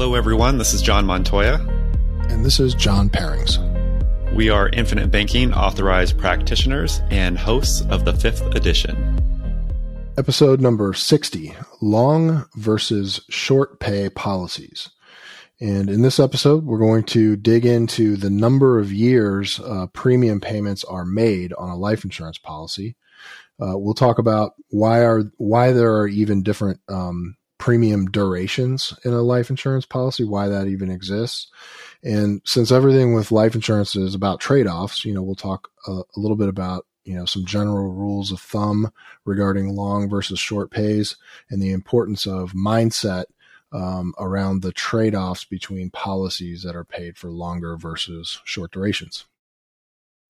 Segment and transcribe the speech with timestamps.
[0.00, 0.58] Hello, everyone.
[0.58, 1.54] This is John Montoya.
[2.28, 3.58] And this is John Perrings.
[4.32, 9.18] We are Infinite Banking authorized practitioners and hosts of the fifth edition.
[10.16, 14.88] Episode number 60 Long versus Short Pay Policies.
[15.60, 20.40] And in this episode, we're going to dig into the number of years uh, premium
[20.40, 22.94] payments are made on a life insurance policy.
[23.60, 29.12] Uh, we'll talk about why are why there are even different um, premium durations in
[29.12, 31.48] a life insurance policy, why that even exists.
[32.02, 35.92] And since everything with life insurance is about trade offs, you know, we'll talk a,
[35.92, 38.92] a little bit about you know some general rules of thumb
[39.24, 41.16] regarding long versus short pays
[41.48, 43.24] and the importance of mindset
[43.72, 49.26] um, around the trade offs between policies that are paid for longer versus short durations.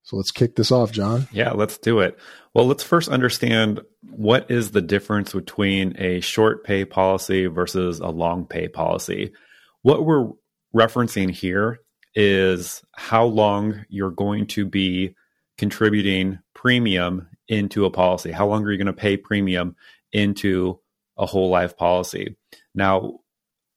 [0.02, 1.28] So let's kick this off, John.
[1.32, 2.18] Yeah, let's do it.
[2.54, 8.08] Well, let's first understand what is the difference between a short pay policy versus a
[8.08, 9.32] long pay policy.
[9.82, 10.30] What we're
[10.74, 11.80] referencing here
[12.14, 15.14] is how long you're going to be
[15.56, 18.32] contributing premium into a policy.
[18.32, 19.76] How long are you going to pay premium
[20.12, 20.80] into
[21.16, 22.36] a whole life policy?
[22.74, 23.20] Now,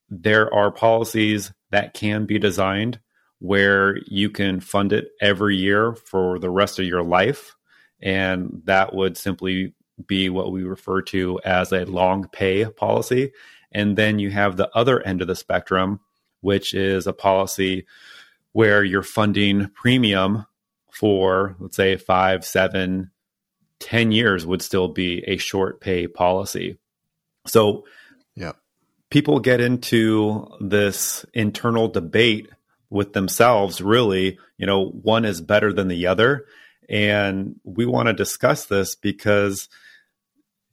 [0.10, 3.00] there are policies that can be designed
[3.40, 7.56] where you can fund it every year for the rest of your life.
[8.02, 9.74] And that would simply
[10.08, 13.32] be what we refer to as a long pay policy.
[13.72, 16.00] And then you have the other end of the spectrum,
[16.42, 17.86] which is a policy
[18.52, 20.46] where you're funding premium
[20.92, 23.12] for, let's say, five, seven,
[23.80, 26.78] ten years would still be a short pay policy.
[27.48, 27.86] So,
[28.36, 28.54] yeah
[29.12, 32.50] people get into this internal debate
[32.90, 36.48] with themselves really you know one is better than the other
[36.90, 39.70] and we want to discuss this because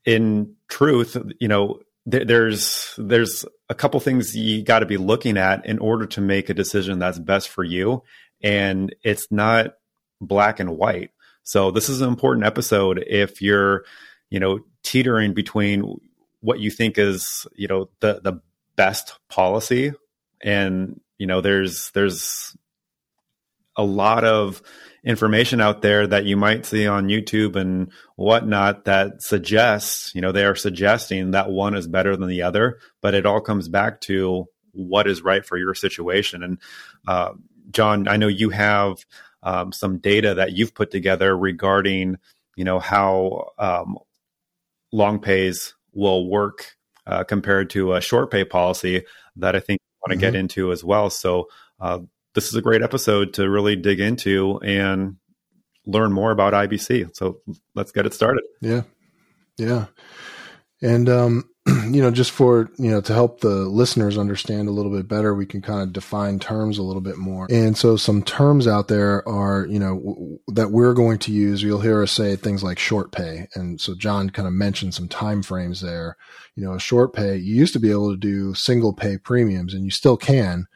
[0.08, 1.78] in truth you know
[2.10, 6.20] th- there's there's a couple things you got to be looking at in order to
[6.20, 8.02] make a decision that's best for you.
[8.42, 9.74] And it's not
[10.20, 11.10] black and white.
[11.42, 13.84] So this is an important episode if you're
[14.30, 15.98] you know teetering between
[16.40, 18.40] what you think is you know the the
[18.76, 19.92] best policy.
[20.42, 22.56] And you know there's there's
[23.76, 24.62] a lot of
[25.08, 30.32] information out there that you might see on YouTube and whatnot that suggests, you know,
[30.32, 34.02] they are suggesting that one is better than the other, but it all comes back
[34.02, 36.42] to what is right for your situation.
[36.42, 36.58] And
[37.06, 37.32] uh,
[37.70, 39.06] John, I know you have
[39.42, 42.16] um, some data that you've put together regarding,
[42.54, 43.96] you know, how um,
[44.92, 46.76] long pays will work
[47.06, 49.04] uh, compared to a short pay policy
[49.36, 50.34] that I think you want to mm-hmm.
[50.34, 51.08] get into as well.
[51.08, 51.48] So
[51.80, 52.00] uh,
[52.34, 55.16] this is a great episode to really dig into and
[55.86, 57.16] learn more about IBC.
[57.16, 57.40] So
[57.74, 58.44] let's get it started.
[58.60, 58.82] Yeah,
[59.56, 59.86] yeah,
[60.82, 61.50] and um,
[61.90, 65.34] you know, just for, you know, to help the listeners understand a little bit better,
[65.34, 67.46] we can kind of define terms a little bit more.
[67.50, 71.62] And so some terms out there are, you know, w- that we're going to use.
[71.62, 73.48] You'll hear us say things like short pay.
[73.54, 76.16] And so John kind of mentioned some time frames there.
[76.54, 79.74] You know, a short pay, you used to be able to do single pay premiums
[79.74, 80.66] and you still can.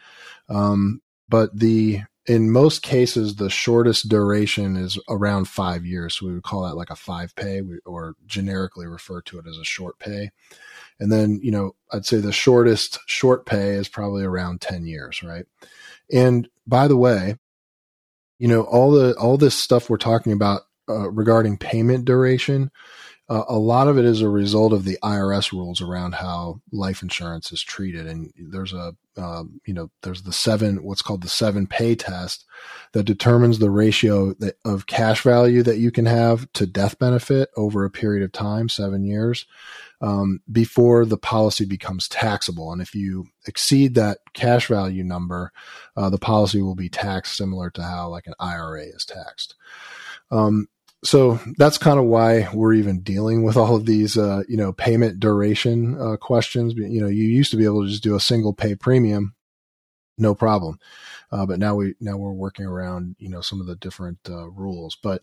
[0.49, 1.01] Um,
[1.33, 6.15] but the in most cases, the shortest duration is around five years.
[6.15, 9.57] So we would call that like a five pay or generically refer to it as
[9.57, 10.31] a short pay.
[11.01, 15.23] And then, you know, I'd say the shortest short pay is probably around 10 years,
[15.23, 15.47] right?
[16.13, 17.37] And by the way,
[18.39, 22.71] you know, all the, all this stuff we're talking about uh, regarding payment duration,
[23.49, 27.53] a lot of it is a result of the IRS rules around how life insurance
[27.53, 28.07] is treated.
[28.07, 32.45] And there's a, um, you know, there's the seven, what's called the seven pay test
[32.93, 37.49] that determines the ratio that, of cash value that you can have to death benefit
[37.57, 39.47] over a period of time, seven years,
[40.01, 42.73] um, before the policy becomes taxable.
[42.73, 45.53] And if you exceed that cash value number,
[45.97, 49.55] uh, the policy will be taxed similar to how like an IRA is taxed.
[50.31, 50.67] Um,
[51.05, 54.73] so that's kind of why we're even dealing with all of these, uh, you know,
[54.73, 56.75] payment duration uh, questions.
[56.75, 59.35] You know, you used to be able to just do a single pay premium,
[60.17, 60.79] no problem,
[61.33, 64.49] uh, but now we now we're working around, you know, some of the different uh,
[64.51, 64.97] rules.
[65.03, 65.23] But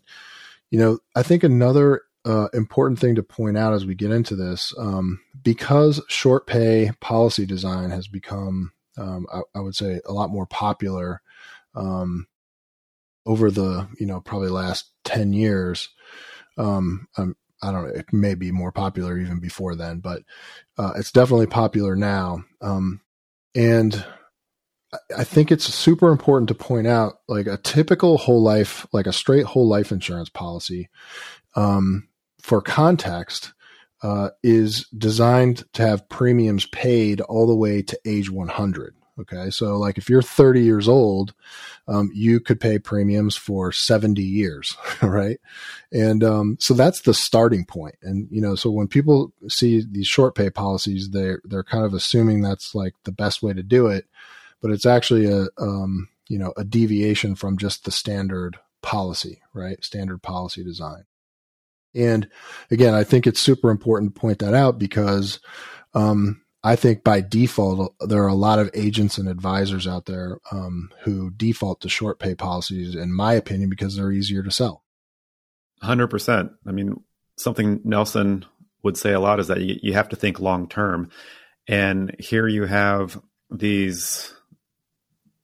[0.70, 4.36] you know, I think another uh, important thing to point out as we get into
[4.36, 10.12] this, um, because short pay policy design has become, um, I, I, would say, a
[10.12, 11.22] lot more popular.
[11.74, 12.26] Um,
[13.26, 15.88] over the you know probably last 10 years
[16.58, 20.22] um, um, i don't know it may be more popular even before then but
[20.78, 23.00] uh, it's definitely popular now um,
[23.54, 24.04] and
[25.16, 29.12] I think it's super important to point out like a typical whole life, like a
[29.12, 30.88] straight whole life insurance policy,
[31.54, 32.08] um,
[32.42, 33.52] for context,
[34.02, 38.94] uh, is designed to have premiums paid all the way to age 100.
[39.20, 39.50] Okay.
[39.50, 41.34] So like if you're 30 years old,
[41.86, 44.76] um, you could pay premiums for 70 years.
[45.02, 45.40] Right.
[45.92, 47.96] And, um, so that's the starting point.
[48.02, 51.94] And, you know, so when people see these short pay policies, they're, they're kind of
[51.94, 54.06] assuming that's like the best way to do it,
[54.60, 59.82] but it's actually a, um, you know, a deviation from just the standard policy, right?
[59.84, 61.04] Standard policy design.
[61.94, 62.28] And
[62.70, 65.40] again, I think it's super important to point that out because,
[65.94, 70.38] um, I think by default, there are a lot of agents and advisors out there
[70.52, 74.84] um, who default to short pay policies, in my opinion, because they're easier to sell.
[75.82, 76.50] 100%.
[76.66, 77.02] I mean,
[77.36, 78.44] something Nelson
[78.82, 81.10] would say a lot is that you, you have to think long term.
[81.66, 83.20] And here you have
[83.50, 84.34] these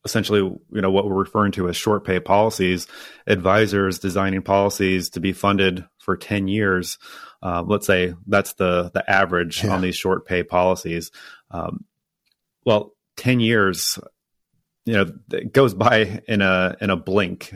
[0.05, 2.87] essentially, you know, what we're referring to as short pay policies,
[3.27, 6.99] advisors designing policies to be funded for 10 years
[7.43, 9.75] uh, let's say that's the the average yeah.
[9.75, 11.11] on these short pay policies.
[11.51, 11.85] Um,
[12.65, 13.99] well, ten years,
[14.85, 17.55] you know, it goes by in a in a blink.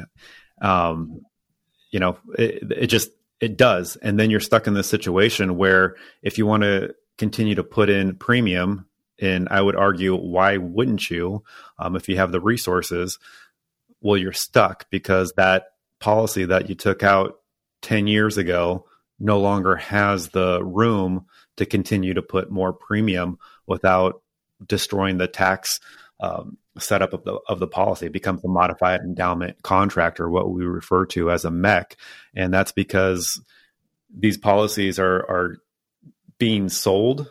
[0.61, 1.23] Um,
[1.91, 3.11] you know, it, it just
[3.41, 7.55] it does, and then you're stuck in this situation where if you want to continue
[7.55, 8.87] to put in premium,
[9.21, 11.43] and I would argue, why wouldn't you,
[11.79, 13.19] um, if you have the resources?
[14.01, 15.67] Well, you're stuck because that
[16.01, 17.41] policy that you took out
[17.83, 18.87] 10 years ago
[19.21, 21.27] no longer has the room
[21.59, 24.23] to continue to put more premium without
[24.67, 25.79] destroying the tax
[26.21, 28.07] um, setup of the of the policy.
[28.07, 31.95] It becomes a modified endowment contract, or what we refer to as a MEC,
[32.35, 33.41] and that's because
[34.13, 35.57] these policies are are
[36.39, 37.31] being sold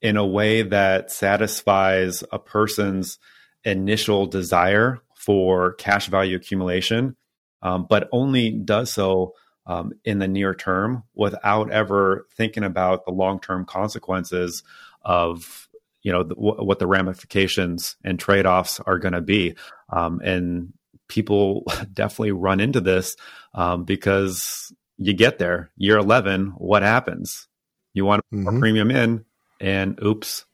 [0.00, 3.18] in a way that satisfies a person's
[3.64, 7.16] initial desire for cash value accumulation,
[7.62, 9.34] um, but only does so
[9.66, 14.62] um, in the near term without ever thinking about the long term consequences
[15.02, 15.68] of
[16.02, 19.54] you know the, what the ramifications and trade offs are going to be.
[19.90, 20.72] Um, and
[21.08, 23.16] people definitely run into this
[23.54, 27.48] um, because you get there year 11 what happens
[27.94, 28.56] you want mm-hmm.
[28.56, 29.24] a premium in
[29.60, 30.44] and oops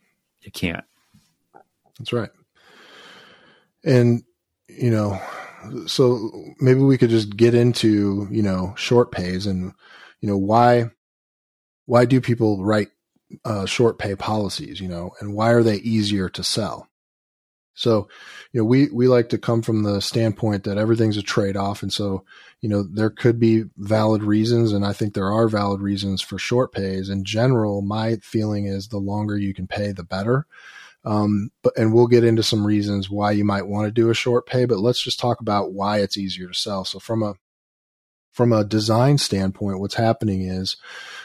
[0.43, 0.85] you can't
[1.99, 2.31] that's right
[3.85, 4.23] and
[4.69, 5.21] you know
[5.87, 6.31] so
[6.61, 9.73] maybe we could just get into you know short pays and
[10.21, 10.91] you know why
[11.87, 12.89] why do people write
[13.45, 16.89] uh, short pay policies you know and why are they easier to sell?
[17.75, 18.09] So
[18.53, 21.83] you know we we like to come from the standpoint that everything's a trade off
[21.83, 22.25] and so
[22.61, 26.39] you know there could be valid reasons and i think there are valid reasons for
[26.39, 27.09] short pays.
[27.09, 30.47] In general my feeling is the longer you can pay the better
[31.09, 34.15] um, but and we'll get into some reasons why you might want to do a
[34.15, 36.85] short pay, but let's just talk about why it's easier to sell.
[36.85, 37.35] So from a
[38.31, 40.77] from a design standpoint, what's happening is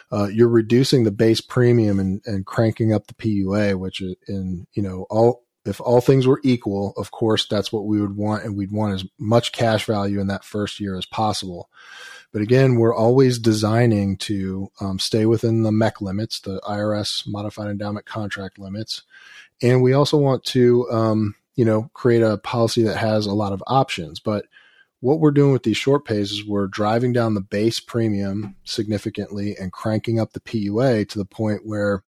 [0.09, 4.81] uh, you're reducing the base premium and, and cranking up the PUA, which in you
[4.81, 8.55] know all if all things were equal, of course that's what we would want, and
[8.55, 11.69] we'd want as much cash value in that first year as possible.
[12.31, 17.69] But again, we're always designing to um, stay within the MEC limits, the IRS modified
[17.69, 19.03] endowment contract limits,
[19.63, 23.53] and we also want to, um, you know, create a policy that has a lot
[23.53, 24.19] of options.
[24.19, 24.45] But
[24.99, 29.55] what we're doing with these short pays is we're driving down the base premium significantly
[29.59, 32.03] and cranking up the PUA to the point where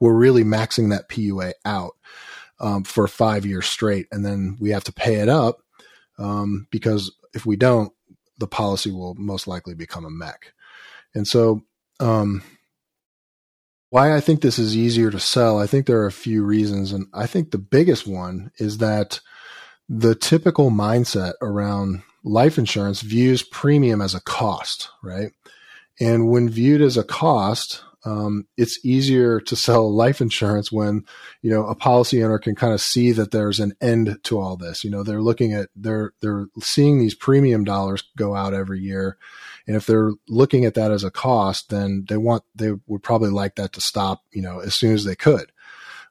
[0.00, 1.92] we're really maxing that PUA out
[2.58, 4.08] um, for five years straight.
[4.10, 5.62] And then we have to pay it up
[6.18, 7.92] um, because if we don't,
[8.38, 10.36] the policy will most likely become a MEC.
[11.14, 11.62] And so,
[12.00, 12.42] um,
[13.92, 16.92] why I think this is easier to sell, I think there are a few reasons.
[16.92, 19.20] And I think the biggest one is that
[19.86, 25.32] the typical mindset around life insurance views premium as a cost, right?
[26.00, 31.04] And when viewed as a cost, um, it's easier to sell life insurance when
[31.42, 34.56] you know a policy owner can kind of see that there's an end to all
[34.56, 34.82] this.
[34.82, 39.18] You know, they're looking at they're they're seeing these premium dollars go out every year,
[39.66, 43.30] and if they're looking at that as a cost, then they want they would probably
[43.30, 44.22] like that to stop.
[44.32, 45.52] You know, as soon as they could.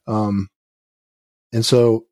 [0.07, 0.49] Um,
[1.53, 2.05] and so,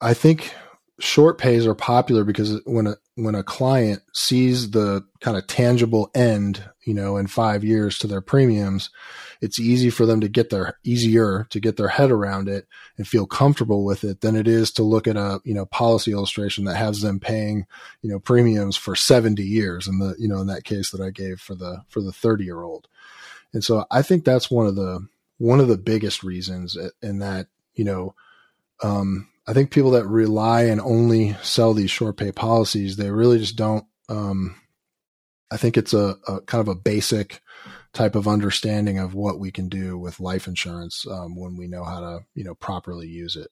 [0.00, 0.52] I think
[0.98, 6.10] short pays are popular because when a when a client sees the kind of tangible
[6.14, 8.90] end, you know, in five years to their premiums,
[9.40, 12.66] it's easy for them to get their easier to get their head around it
[12.96, 16.12] and feel comfortable with it than it is to look at a, you know, policy
[16.12, 17.66] illustration that has them paying,
[18.02, 19.86] you know, premiums for 70 years.
[19.86, 22.44] And the, you know, in that case that I gave for the, for the 30
[22.44, 22.88] year old.
[23.52, 25.06] And so I think that's one of the,
[25.38, 28.14] one of the biggest reasons in that, you know,
[28.82, 33.38] um, I think people that rely and only sell these short pay policies, they really
[33.38, 33.84] just don't.
[34.08, 34.56] Um,
[35.50, 37.40] I think it's a, a, kind of a basic
[37.92, 41.84] type of understanding of what we can do with life insurance um, when we know
[41.84, 43.48] how to, you know, properly use it.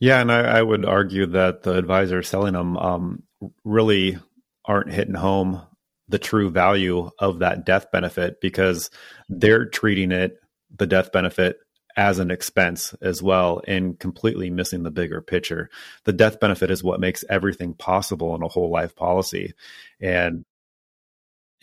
[0.00, 3.22] Yeah, and I, I would argue that the advisors selling them um,
[3.64, 4.18] really
[4.64, 5.62] aren't hitting home
[6.08, 8.90] the true value of that death benefit because
[9.28, 10.38] they're treating it,
[10.76, 11.58] the death benefit,
[11.96, 15.70] as an expense as well and completely missing the bigger picture.
[16.04, 19.54] The death benefit is what makes everything possible in a whole life policy.
[20.00, 20.44] And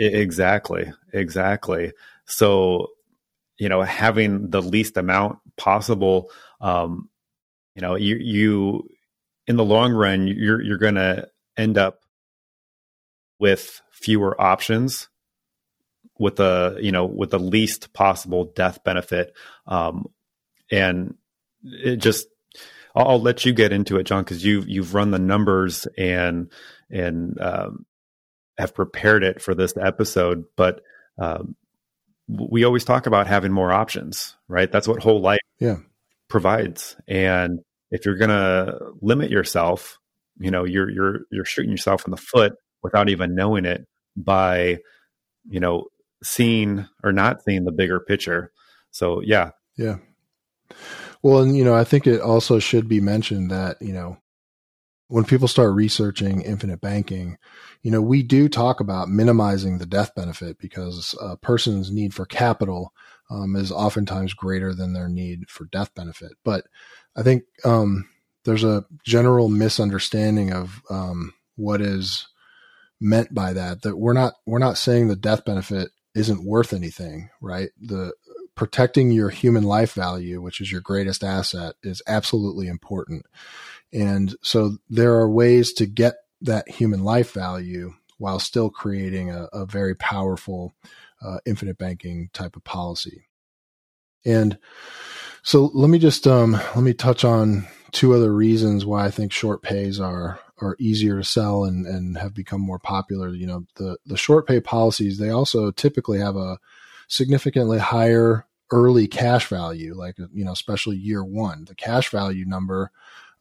[0.05, 1.93] exactly, exactly.
[2.25, 2.87] So,
[3.57, 7.09] you know, having the least amount possible, um,
[7.75, 8.89] you know, you, you,
[9.47, 11.27] in the long run, you're, you're going to
[11.57, 12.01] end up
[13.39, 15.09] with fewer options
[16.21, 19.33] with the you know with the least possible death benefit
[19.65, 20.05] um,
[20.71, 21.15] and
[21.63, 22.27] it just
[22.95, 26.51] I'll, I'll, let you get into it john because you've you've run the numbers and
[26.91, 27.85] and um,
[28.57, 30.81] have prepared it for this episode but
[31.17, 31.55] um,
[32.27, 34.71] we always talk about having more options right?
[34.71, 35.77] That's what whole life yeah.
[36.27, 36.95] provides.
[37.07, 39.97] And if you're going to limit yourself
[40.39, 42.53] you know you're you're you're shooting yourself in the foot
[42.83, 44.79] without even knowing it by
[45.47, 45.85] you know
[46.23, 48.51] seeing or not seeing the bigger picture.
[48.91, 49.51] So yeah.
[49.77, 49.97] Yeah.
[51.21, 54.17] Well and you know i think it also should be mentioned that you know
[55.11, 57.37] when people start researching infinite banking
[57.81, 62.25] you know we do talk about minimizing the death benefit because a person's need for
[62.25, 62.93] capital
[63.31, 66.33] um, is oftentimes greater than their need for death benefit.
[66.43, 66.65] But
[67.15, 68.07] i think um,
[68.45, 72.27] there's a general misunderstanding of um, what is
[72.99, 77.29] meant by that that we're not we're not saying the death benefit isn't worth anything
[77.41, 77.69] right?
[77.79, 78.13] The
[78.53, 83.25] protecting your human life value which is your greatest asset is absolutely important
[83.93, 89.47] and so there are ways to get that human life value while still creating a,
[89.53, 90.73] a very powerful
[91.21, 93.27] uh, infinite banking type of policy
[94.25, 94.57] and
[95.43, 99.31] so let me just um, let me touch on two other reasons why I think
[99.31, 103.29] short pays are are easier to sell and, and have become more popular.
[103.29, 106.59] You know, the, the short pay policies, they also typically have a
[107.07, 111.65] significantly higher early cash value, like, you know, especially year one.
[111.65, 112.91] The cash value number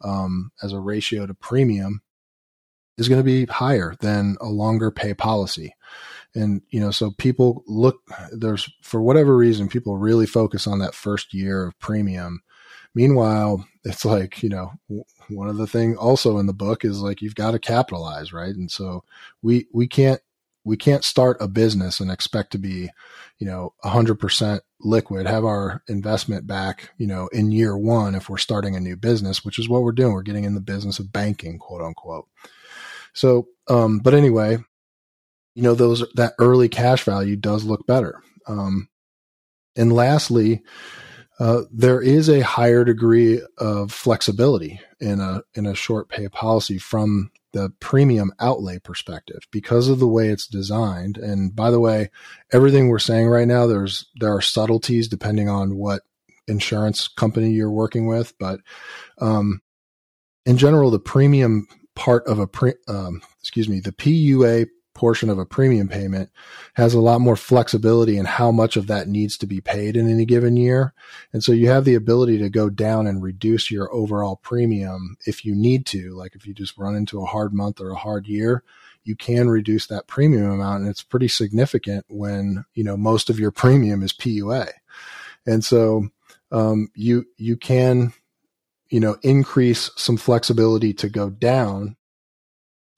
[0.03, 2.03] um, as a ratio to premium
[2.99, 5.75] is going to be higher than a longer pay policy.
[6.35, 10.95] And, you know, so people look, there's, for whatever reason, people really focus on that
[10.95, 12.43] first year of premium.
[12.95, 14.73] Meanwhile, it's like, you know,
[15.29, 18.55] one of the thing also in the book is like you've got to capitalize, right?
[18.55, 19.05] And so
[19.43, 20.21] we we can't
[20.65, 22.91] we can't start a business and expect to be,
[23.39, 28.39] you know, 100% liquid, have our investment back, you know, in year 1 if we're
[28.39, 30.13] starting a new business, which is what we're doing.
[30.13, 32.29] We're getting in the business of banking, quote unquote.
[33.13, 34.59] So, um but anyway,
[35.55, 38.23] you know, those that early cash value does look better.
[38.47, 38.89] Um
[39.77, 40.63] and lastly,
[41.39, 46.77] uh, there is a higher degree of flexibility in a in a short pay policy
[46.77, 51.17] from the premium outlay perspective because of the way it's designed.
[51.17, 52.11] And by the way,
[52.53, 56.03] everything we're saying right now, there's there are subtleties depending on what
[56.47, 58.61] insurance company you're working with, but
[59.19, 59.61] um,
[60.47, 64.67] in general, the premium part of a pre, um, excuse me, the PUA
[65.01, 66.29] portion of a premium payment
[66.75, 70.11] has a lot more flexibility in how much of that needs to be paid in
[70.11, 70.93] any given year.
[71.33, 75.43] And so you have the ability to go down and reduce your overall premium if
[75.43, 76.11] you need to.
[76.11, 78.63] Like if you just run into a hard month or a hard year,
[79.03, 80.83] you can reduce that premium amount.
[80.83, 84.69] And it's pretty significant when, you know, most of your premium is PUA.
[85.47, 86.11] And so,
[86.53, 88.13] um, you, you can,
[88.91, 91.97] you know, increase some flexibility to go down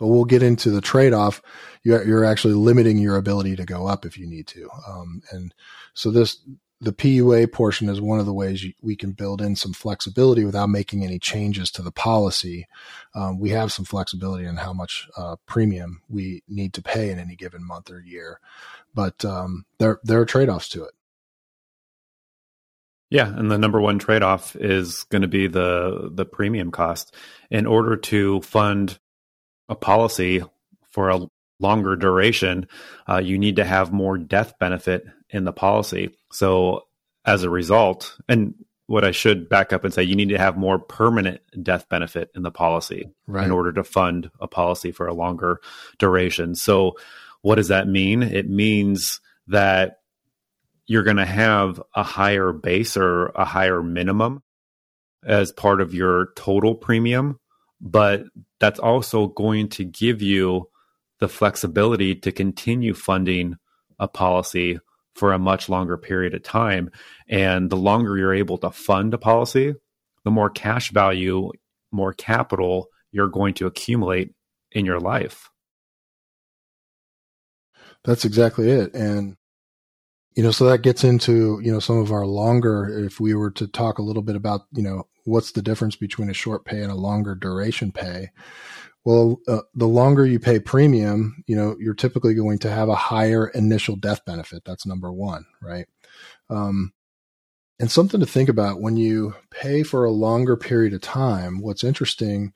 [0.03, 1.41] but we'll get into the trade off.
[1.85, 4.69] You're, you're, actually limiting your ability to go up if you need to.
[4.85, 5.55] Um, and
[5.95, 6.39] so this,
[6.81, 10.45] the PUA portion is one of the ways you, we can build in some flexibility
[10.45, 12.67] without making any changes to the policy.
[13.15, 17.21] Um, we have some flexibility in how much uh, premium we need to pay in
[17.21, 18.41] any given month or year,
[18.93, 20.95] but um, there there are trade offs to it.
[23.09, 27.15] Yeah, and the number one trade off is going to be the the premium cost.
[27.53, 28.99] In order to fund
[29.73, 30.45] a policy
[30.91, 31.27] for a
[31.59, 32.69] longer duration,
[33.09, 36.11] uh, you need to have more death benefit in the policy.
[36.31, 36.87] So
[37.25, 38.55] as a result, and
[38.87, 42.31] what I should back up and say, you need to have more permanent death benefit
[42.35, 43.45] in the policy right.
[43.45, 45.61] in order to fund a policy for a longer
[45.99, 46.55] duration.
[46.55, 46.97] So
[47.41, 48.23] what does that mean?
[48.23, 50.01] It means that
[50.87, 54.43] you're going to have a higher base or a higher minimum
[55.25, 57.39] as part of your total premium
[57.83, 58.23] but
[58.61, 60.71] that's also going to give you
[61.19, 63.57] the flexibility to continue funding
[63.99, 64.79] a policy
[65.15, 66.91] for a much longer period of time.
[67.29, 69.75] And the longer you're able to fund a policy,
[70.25, 71.51] the more cash value
[71.93, 74.35] more capital you're going to accumulate
[74.71, 75.51] in your life.
[78.05, 78.95] That's exactly it.
[78.95, 79.37] And,
[80.35, 83.51] you know, so that gets into, you know, some of our longer, if we were
[83.53, 86.83] to talk a little bit about, you know, what's the difference between a short pay
[86.83, 88.31] and a longer duration pay?
[89.05, 92.95] Well, uh, the longer you pay premium, you know, you're typically going to have a
[92.95, 94.65] higher initial death benefit.
[94.65, 95.87] That's number one, right?
[96.49, 96.93] Um,
[97.81, 101.61] and something to think about when you pay for a longer period of time.
[101.61, 102.53] What's interesting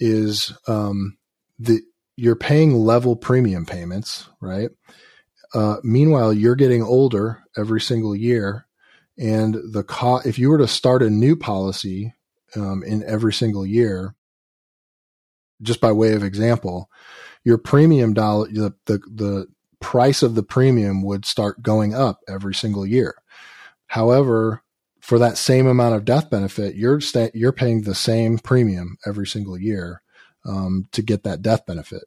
[0.00, 1.16] is um,
[1.60, 1.80] the
[2.16, 4.70] you're paying level premium payments, right?
[5.54, 8.66] Uh, meanwhile, you're getting older every single year,
[9.16, 10.26] and the cost.
[10.26, 12.12] If you were to start a new policy
[12.56, 14.14] um, in every single year,
[15.62, 16.90] just by way of example,
[17.44, 19.46] your premium dollar, the, the the
[19.80, 23.14] price of the premium would start going up every single year.
[23.86, 24.62] However,
[25.00, 29.26] for that same amount of death benefit, you're sta- you're paying the same premium every
[29.26, 30.02] single year
[30.44, 32.04] um, to get that death benefit.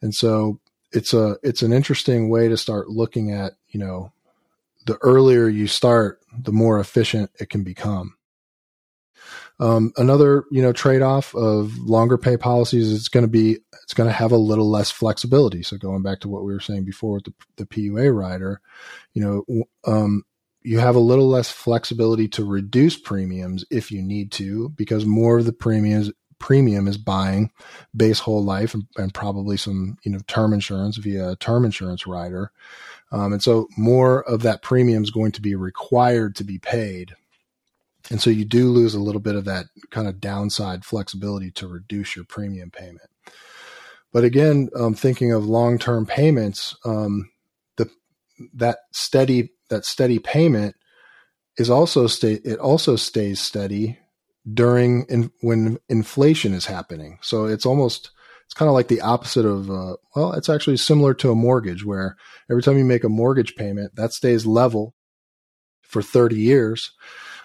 [0.00, 0.58] And so
[0.92, 4.12] it's a it's an interesting way to start looking at you know
[4.86, 8.16] the earlier you start, the more efficient it can become.
[9.60, 13.94] Um, another you know trade off of longer pay policies is going to be it's
[13.94, 15.62] going to have a little less flexibility.
[15.62, 18.60] So going back to what we were saying before with the, the PUA rider,
[19.14, 20.24] you know um,
[20.62, 25.38] you have a little less flexibility to reduce premiums if you need to because more
[25.38, 26.10] of the premiums
[26.42, 27.50] premium is buying
[27.96, 32.06] base whole life and, and, probably some you know term insurance via a term insurance
[32.06, 32.50] rider.
[33.12, 37.14] Um, and so more of that premium is going to be required to be paid.
[38.10, 41.68] And so you do lose a little bit of that kind of downside flexibility to
[41.68, 43.10] reduce your premium payment.
[44.12, 47.30] But again um, thinking of long-term payments um,
[47.76, 47.88] the
[48.54, 50.74] that steady that steady payment
[51.56, 53.98] is also stay it also stays steady
[54.50, 57.18] during in, when inflation is happening.
[57.22, 58.10] So it's almost
[58.44, 61.84] it's kind of like the opposite of uh, well, it's actually similar to a mortgage
[61.84, 62.16] where
[62.50, 64.94] every time you make a mortgage payment, that stays level
[65.82, 66.92] for 30 years.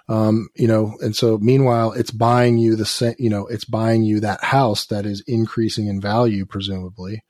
[0.10, 4.22] Um, you know, and so meanwhile, it's buying you the you know, it's buying you
[4.22, 7.24] that house that is increasing in value, presumably.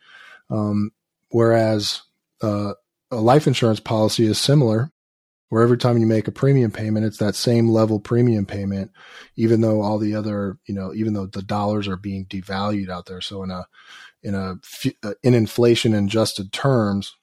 [0.50, 0.92] Um,
[1.30, 2.04] whereas,
[2.42, 2.74] uh,
[3.10, 4.92] a life insurance policy is similar
[5.50, 8.92] where every time you make a premium payment, it's that same level premium payment,
[9.36, 13.06] even though all the other, you know, even though the dollars are being devalued out
[13.06, 13.22] there.
[13.22, 13.66] So in a,
[14.24, 14.56] in a,
[15.04, 17.16] uh, in inflation adjusted terms,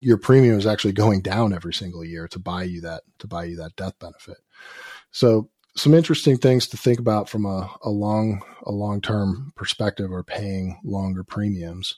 [0.00, 3.44] your premium is actually going down every single year to buy you that, to buy
[3.44, 4.38] you that death benefit.
[5.10, 10.10] So some interesting things to think about from a, a long, a long term perspective
[10.10, 11.96] or paying longer premiums.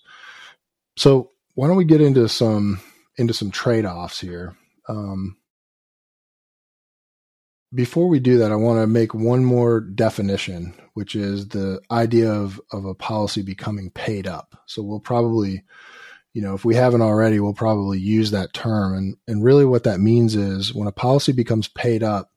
[0.97, 2.81] So why don't we get into some,
[3.19, 4.57] into some trade offs here?
[4.89, 5.37] Um,
[7.75, 12.31] before we do that, I want to make one more definition, which is the idea
[12.31, 14.61] of, of a policy becoming paid up.
[14.67, 15.63] So we'll probably,
[16.35, 18.95] you know, if we haven't already, we'll probably use that term.
[18.95, 22.31] And, and really what that means is when a policy becomes paid up,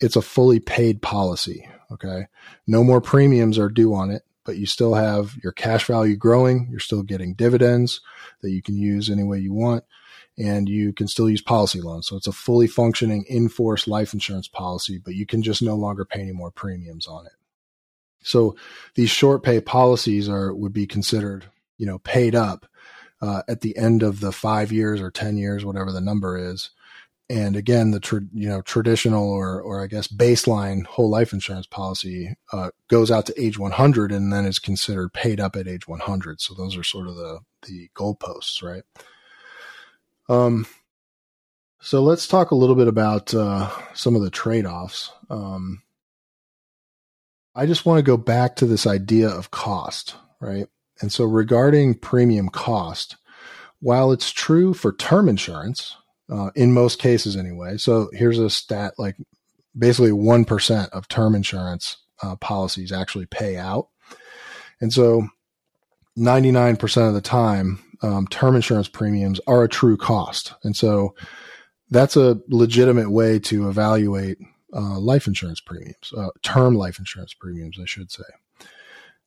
[0.00, 1.68] it's a fully paid policy.
[1.92, 2.26] Okay.
[2.66, 6.66] No more premiums are due on it, but you still have your cash value growing.
[6.70, 8.00] You're still getting dividends
[8.40, 9.84] that you can use any way you want
[10.38, 12.06] and you can still use policy loans.
[12.06, 15.74] So it's a fully functioning in force life insurance policy, but you can just no
[15.74, 17.32] longer pay any more premiums on it.
[18.22, 18.56] So
[18.94, 22.66] these short pay policies are would be considered, you know, paid up
[23.20, 26.70] uh, at the end of the five years or ten years, whatever the number is.
[27.28, 32.36] And again, the you know traditional or or I guess baseline whole life insurance policy
[32.52, 36.40] uh, goes out to age 100 and then is considered paid up at age 100.
[36.40, 38.82] So those are sort of the the goalposts, right?
[40.28, 40.66] Um,
[41.80, 45.10] so let's talk a little bit about uh, some of the trade offs.
[45.28, 45.82] Um,
[47.54, 50.66] I just want to go back to this idea of cost, right?
[51.00, 53.16] And so regarding premium cost,
[53.80, 55.96] while it's true for term insurance,
[56.30, 59.16] uh, in most cases anyway, so here's a stat like
[59.76, 63.88] basically 1% of term insurance uh, policies actually pay out.
[64.80, 65.28] And so
[66.16, 70.54] 99% of the time, um, term insurance premiums are a true cost.
[70.64, 71.14] And so
[71.90, 74.38] that's a legitimate way to evaluate
[74.74, 78.24] uh, life insurance premiums, uh, term life insurance premiums, I should say.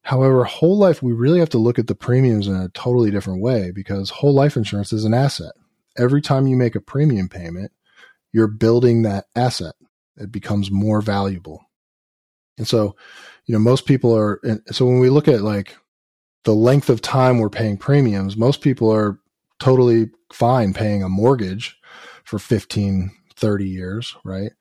[0.02, 3.42] However, whole life, we really have to look at the premiums in a totally different
[3.42, 5.54] way because whole life insurance is an asset.
[5.98, 7.72] Every time you make a premium payment,
[8.32, 9.74] you're building that asset.
[10.18, 11.66] It becomes more valuable.
[12.58, 12.96] And so,
[13.46, 14.40] you know, most people are,
[14.72, 15.76] so when we look at like
[16.46, 19.20] the length of time we're paying premiums, most people are
[19.60, 21.78] totally fine paying a mortgage
[22.24, 24.52] for 15, 30 years, right?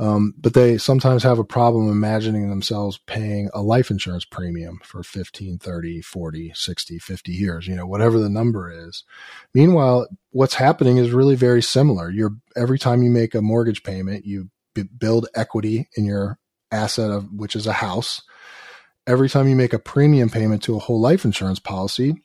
[0.00, 5.02] Um, but they sometimes have a problem imagining themselves paying a life insurance premium for
[5.02, 9.02] 15, 30, 40, 60, 50 years, you know, whatever the number is.
[9.54, 12.10] Meanwhile, what's happening is really very similar.
[12.10, 16.38] You're every time you make a mortgage payment, you b- build equity in your
[16.70, 18.22] asset of which is a house.
[19.08, 22.22] Every time you make a premium payment to a whole life insurance policy,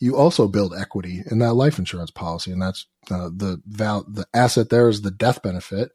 [0.00, 4.26] you also build equity in that life insurance policy, and that's uh, the val- the
[4.34, 5.92] asset there is the death benefit,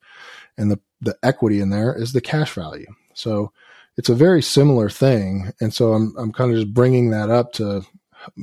[0.57, 2.87] and the the equity in there is the cash value.
[3.13, 3.51] So
[3.97, 7.53] it's a very similar thing, and so I'm I'm kind of just bringing that up
[7.53, 7.83] to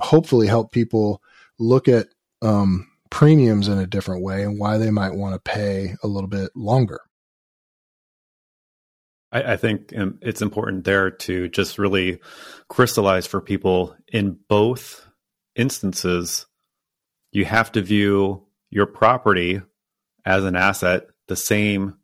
[0.00, 1.20] hopefully help people
[1.58, 2.06] look at
[2.42, 6.28] um, premiums in a different way and why they might want to pay a little
[6.28, 7.00] bit longer.
[9.36, 12.20] I, I think um, it's important there to just really
[12.68, 15.06] crystallize for people in both
[15.54, 16.46] instances,
[17.32, 19.60] you have to view your property
[20.24, 21.96] as an asset the same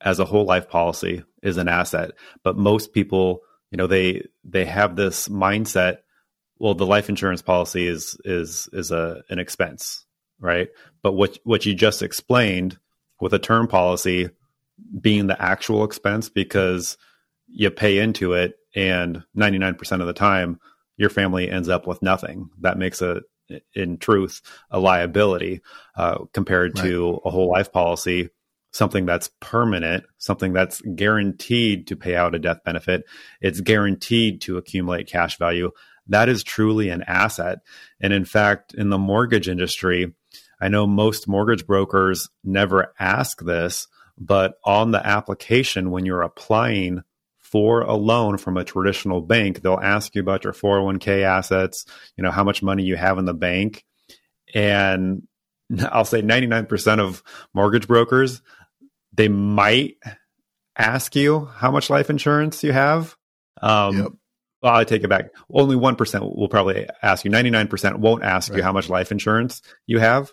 [0.00, 2.12] as a whole life policy is an asset.
[2.42, 5.98] But most people, you know, they they have this mindset.
[6.58, 10.06] Well, the life insurance policy is is is a an expense,
[10.40, 10.68] right?
[11.02, 12.78] But what what you just explained
[13.20, 14.30] with a term policy
[15.00, 16.96] being the actual expense because
[17.46, 20.60] you pay into it and 99% of the time
[20.96, 22.50] your family ends up with nothing.
[22.60, 23.22] That makes a,
[23.74, 25.62] in truth, a liability
[25.96, 26.84] uh, compared right.
[26.84, 28.28] to a whole life policy,
[28.72, 33.04] something that's permanent, something that's guaranteed to pay out a death benefit.
[33.40, 35.70] It's guaranteed to accumulate cash value.
[36.08, 37.58] That is truly an asset.
[38.00, 40.14] And in fact, in the mortgage industry,
[40.60, 43.86] I know most mortgage brokers never ask this,
[44.18, 47.02] but on the application, when you're applying
[47.38, 52.22] for a loan from a traditional bank, they'll ask you about your 401k assets, you
[52.22, 53.84] know, how much money you have in the bank.
[54.54, 55.26] And
[55.90, 57.22] I'll say 99% of
[57.54, 58.42] mortgage brokers,
[59.12, 59.96] they might
[60.76, 63.16] ask you how much life insurance you have.
[63.60, 64.12] Um, yep.
[64.62, 65.30] Well, I take it back.
[65.52, 67.30] Only 1% will probably ask you.
[67.30, 68.58] 99% won't ask right.
[68.58, 70.32] you how much life insurance you have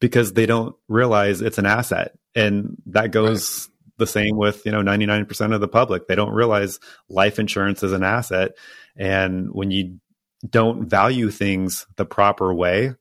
[0.00, 2.16] because they don't realize it's an asset.
[2.34, 6.06] And that goes the same with you know 99% of the public.
[6.06, 8.52] They don't realize life insurance is an asset.
[8.96, 10.00] And when you
[10.48, 12.94] don't value things the proper way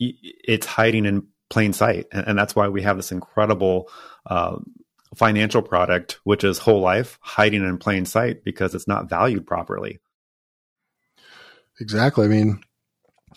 [0.00, 2.06] it's hiding in plain sight.
[2.12, 3.90] And, and that's why we have this incredible
[4.26, 4.56] uh,
[5.16, 9.98] financial product which is whole life hiding in plain sight because it's not valued properly.
[11.80, 12.26] Exactly.
[12.26, 12.60] I mean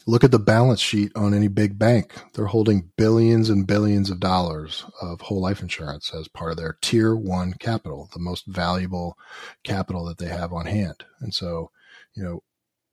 [0.08, 2.14] Look at the balance sheet on any big bank.
[2.34, 6.78] They're holding billions and billions of dollars of whole life insurance as part of their
[6.82, 9.18] tier one capital, the most valuable
[9.64, 11.06] capital that they have on hand.
[11.20, 11.70] And so,
[12.16, 12.44] you know,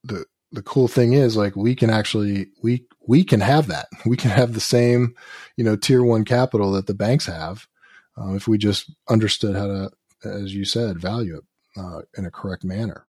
[0.04, 3.88] the, the cool thing is like we can actually, we, we can have that.
[4.06, 5.14] We can have the same,
[5.56, 7.66] you know, tier one capital that the banks have.
[8.20, 9.90] Uh, if we just understood how to,
[10.24, 11.44] as you said, value it
[11.80, 13.07] uh, in a correct manner.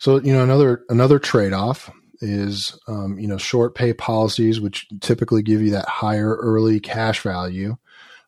[0.00, 1.90] So you know another another trade off
[2.22, 7.20] is um, you know short pay policies, which typically give you that higher early cash
[7.20, 7.76] value,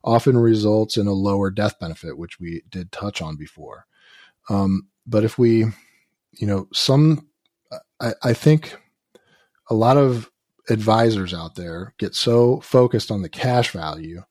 [0.04, 3.86] often results in a lower death benefit, which we did touch on before.
[4.50, 5.64] Um, but if we,
[6.32, 7.26] you know, some,
[7.98, 8.76] I, I think
[9.70, 10.30] a lot of
[10.68, 14.22] advisors out there get so focused on the cash value,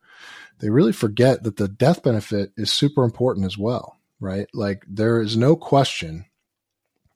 [0.60, 4.46] they really forget that the death benefit is super important as well, right?
[4.54, 6.26] Like there is no question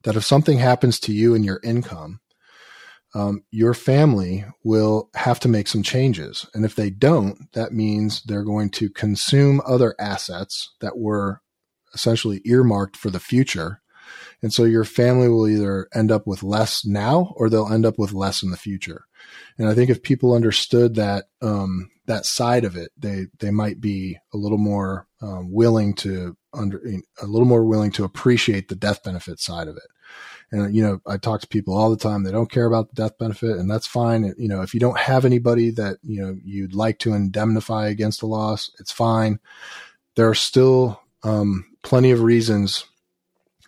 [0.06, 2.22] that if something happens to you and your income,
[3.16, 6.46] um, your family will have to make some changes.
[6.54, 11.42] And if they don't, that means they're going to consume other assets that were
[11.94, 13.82] essentially earmarked for the future.
[14.42, 17.98] And so your family will either end up with less now or they'll end up
[17.98, 19.06] with less in the future.
[19.58, 23.82] And I think if people understood that, um, that side of it, they, they might
[23.82, 26.82] be a little more um, willing to under,
[27.22, 29.88] a little more willing to appreciate the death benefit side of it.
[30.52, 32.24] And, you know, I talk to people all the time.
[32.24, 34.34] They don't care about the death benefit and that's fine.
[34.38, 38.22] You know, if you don't have anybody that, you know, you'd like to indemnify against
[38.22, 39.40] a loss, it's fine.
[40.16, 42.86] There are still, um, plenty of reasons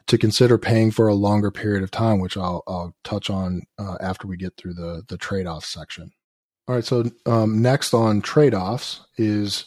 [0.08, 3.98] to consider paying for a longer period of time, which I'll, I'll touch on uh,
[4.00, 6.12] after we get through the, the trade off section.
[6.68, 6.86] All right.
[6.86, 9.66] So, um, next on trade offs is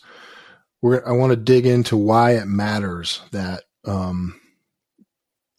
[0.82, 4.39] I want to dig into why it matters that, um,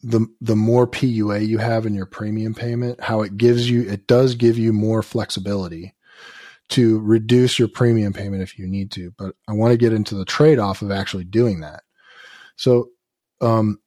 [0.02, 4.06] the the more PUA you have in your premium payment, how it gives you it
[4.06, 5.94] does give you more flexibility
[6.70, 9.12] to reduce your premium payment if you need to.
[9.18, 11.82] But I want to get into the trade off of actually doing that.
[12.56, 12.88] So
[13.40, 13.78] um,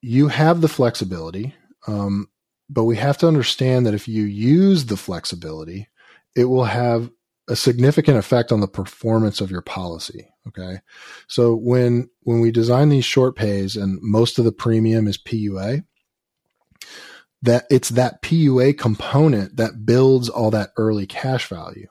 [0.00, 1.54] you have the flexibility,
[1.86, 2.28] um,
[2.68, 5.88] but we have to understand that if you use the flexibility,
[6.36, 7.10] it will have
[7.50, 10.28] a significant effect on the performance of your policy.
[10.46, 10.78] Okay.
[11.26, 15.84] So when, when we design these short pays and most of the premium is PUA,
[17.42, 21.88] that it's that PUA component that builds all that early cash value.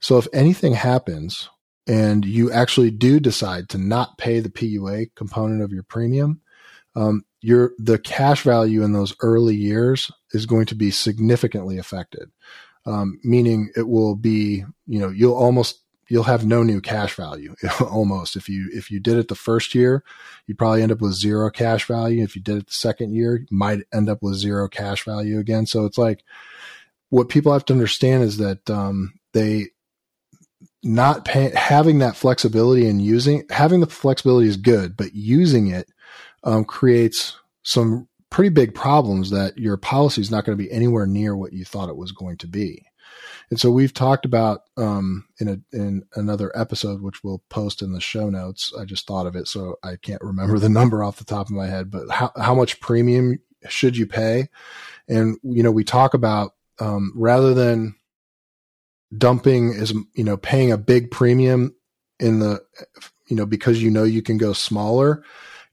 [0.00, 1.48] So if anything happens
[1.88, 6.40] and you actually do decide to not pay the PUA component of your premium,
[6.94, 12.30] um, your the cash value in those early years is going to be significantly affected.
[12.84, 17.54] Um, meaning it will be, you know, you'll almost you'll have no new cash value
[17.80, 18.36] almost.
[18.36, 20.04] If you if you did it the first year
[20.46, 22.22] you'd probably end up with zero cash value.
[22.22, 25.38] If you did it the second year you might end up with zero cash value
[25.38, 25.66] again.
[25.66, 26.24] So it's like
[27.10, 29.68] what people have to understand is that um, they
[30.82, 35.88] not pay, having that flexibility and using having the flexibility is good but using it
[36.44, 41.06] um, creates some pretty big problems that your policy is not going to be anywhere
[41.06, 42.84] near what you thought it was going to be
[43.50, 47.92] and so we've talked about um, in a in another episode, which we'll post in
[47.92, 48.72] the show notes.
[48.78, 51.52] I just thought of it, so I can't remember the number off the top of
[51.52, 51.90] my head.
[51.90, 54.48] But how how much premium should you pay?
[55.08, 57.94] And you know, we talk about um, rather than
[59.16, 61.74] dumping is you know paying a big premium
[62.18, 62.62] in the
[63.26, 65.22] you know because you know you can go smaller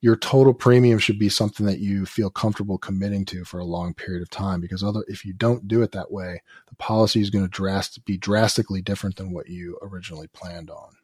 [0.02, 3.94] your total premium should be something that you feel comfortable committing to for a long
[3.94, 7.30] period of time because other if you don't do it that way the policy is
[7.30, 10.96] going to drast- be drastically different than what you originally planned on.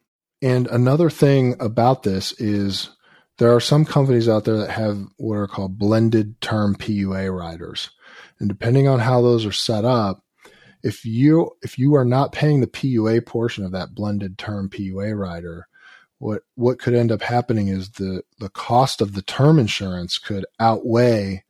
[0.42, 2.90] And another thing about this is
[3.38, 7.90] there are some companies out there that have what are called blended term PUA riders.
[8.38, 10.22] And depending on how those are set up
[10.82, 15.18] if you if you are not paying the PUA portion of that blended term PUA
[15.18, 15.66] rider
[16.18, 20.46] what what could end up happening is the the cost of the term insurance could
[20.58, 21.44] outweigh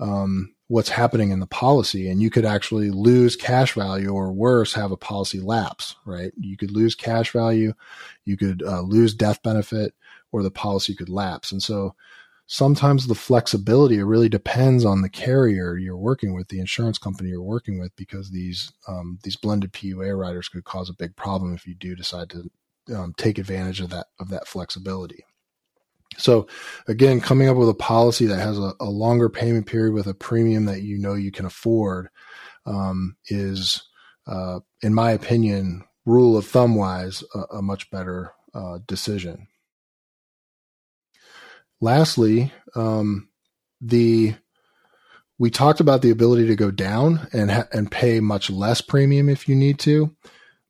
[0.00, 4.74] um, what's happening in the policy, and you could actually lose cash value, or worse,
[4.74, 5.96] have a policy lapse.
[6.04, 6.32] Right?
[6.38, 7.74] You could lose cash value,
[8.24, 9.94] you could uh, lose death benefit,
[10.30, 11.52] or the policy could lapse.
[11.52, 11.94] And so,
[12.46, 17.30] sometimes the flexibility it really depends on the carrier you're working with, the insurance company
[17.30, 21.54] you're working with, because these um, these blended PUA riders could cause a big problem
[21.54, 22.50] if you do decide to
[22.94, 25.24] um, take advantage of that of that flexibility.
[26.18, 26.46] So
[26.86, 30.14] again, coming up with a policy that has a, a longer payment period with a
[30.14, 32.08] premium that you know you can afford
[32.66, 33.82] um, is,
[34.26, 39.48] uh, in my opinion, rule of thumb wise, a, a much better uh, decision.
[41.80, 43.28] Lastly, um,
[43.80, 44.34] the
[45.38, 49.28] we talked about the ability to go down and ha- and pay much less premium
[49.28, 50.14] if you need to,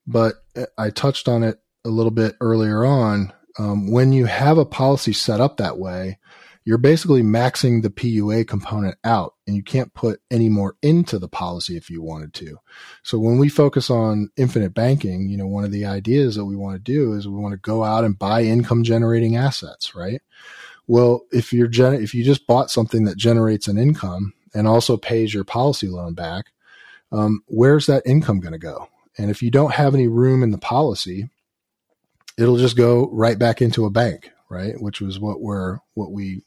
[0.07, 0.37] but
[0.79, 5.13] I touched on it a little bit earlier on, um, when you have a policy
[5.13, 6.19] set up that way,
[6.65, 11.29] you're basically maxing the PUA component out and you can't put any more into the
[11.29, 12.59] policy if you wanted to.
[13.03, 16.55] So when we focus on infinite banking, you know, one of the ideas that we
[16.55, 20.23] want to do is we want to go out and buy income generating assets, right?
[20.87, 24.97] Well, if you're gen- if you just bought something that generates an income and also
[24.97, 26.47] pays your policy loan back,
[27.11, 28.89] um, where's that income going to go?
[29.19, 31.29] And if you don't have any room in the policy,
[32.43, 34.75] it'll just go right back into a bank, right?
[34.81, 36.43] Which was what we're, what we,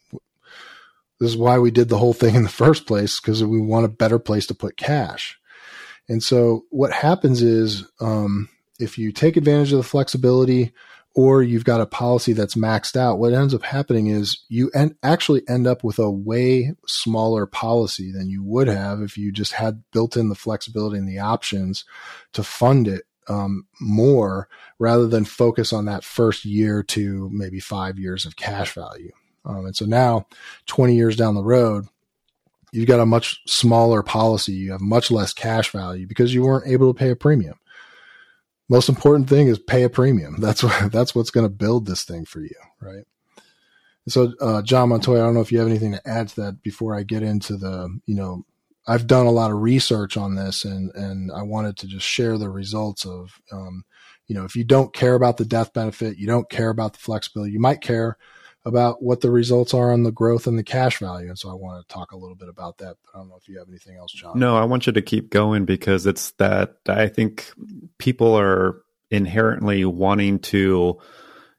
[1.20, 3.86] this is why we did the whole thing in the first place because we want
[3.86, 5.40] a better place to put cash.
[6.08, 10.74] And so what happens is, um, if you take advantage of the flexibility
[11.16, 14.98] or you've got a policy that's maxed out, what ends up happening is you en-
[15.02, 19.54] actually end up with a way smaller policy than you would have if you just
[19.54, 21.86] had built in the flexibility and the options
[22.34, 24.48] to fund it um, more
[24.80, 29.12] rather than focus on that first year to maybe five years of cash value.
[29.46, 30.26] Um, and so now,
[30.68, 31.86] 20 years down the road,
[32.72, 34.54] you've got a much smaller policy.
[34.54, 37.60] You have much less cash value because you weren't able to pay a premium.
[38.68, 40.38] Most important thing is pay a premium.
[40.40, 43.04] That's what, that's what's going to build this thing for you, right?
[44.08, 46.62] So, uh, John Montoya, I don't know if you have anything to add to that
[46.62, 48.44] before I get into the, you know,
[48.88, 52.38] I've done a lot of research on this and, and I wanted to just share
[52.38, 53.84] the results of, um,
[54.28, 57.00] you know, if you don't care about the death benefit, you don't care about the
[57.00, 58.18] flexibility, you might care
[58.66, 61.30] about what the results are on the growth and the cash value.
[61.30, 62.98] And so I want to talk a little bit about that.
[63.04, 64.38] But I don't know if you have anything else, John.
[64.38, 67.52] No, I want you to keep going because it's that I think
[68.00, 70.98] people are inherently wanting to,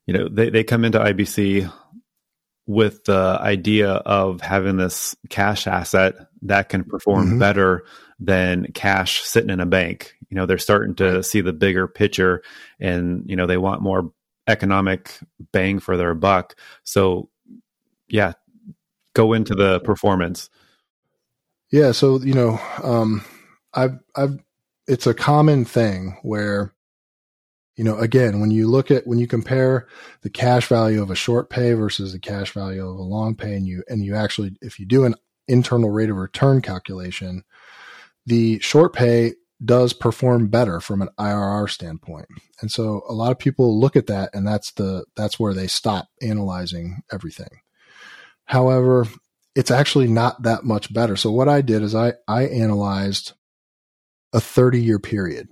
[0.07, 1.73] you know, they, they come into IBC
[2.67, 7.39] with the idea of having this cash asset that can perform mm-hmm.
[7.39, 7.85] better
[8.19, 10.15] than cash sitting in a bank.
[10.31, 12.43] You know, they're starting to see the bigger picture
[12.81, 14.11] and, you know, they want more
[14.49, 15.17] economic
[15.53, 16.57] bang for their buck.
[16.83, 17.29] So,
[18.09, 18.33] yeah,
[19.15, 20.51] go into the performance.
[21.71, 21.93] Yeah.
[21.93, 23.25] So, you know, um,
[23.75, 24.39] I've, I've,
[24.89, 26.73] it's a common thing where
[27.77, 29.87] you know, again, when you look at when you compare
[30.23, 33.55] the cash value of a short pay versus the cash value of a long pay,
[33.55, 35.15] and you and you actually, if you do an
[35.47, 37.45] internal rate of return calculation,
[38.25, 39.35] the short pay
[39.65, 42.27] does perform better from an IRR standpoint.
[42.61, 45.67] And so a lot of people look at that and that's the that's where they
[45.67, 47.61] stop analyzing everything.
[48.47, 49.07] However,
[49.55, 51.17] it's actually not that much better.
[51.17, 53.33] So what I did is I I analyzed
[54.33, 55.49] a 30 year period.